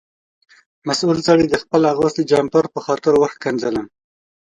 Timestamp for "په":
2.73-2.79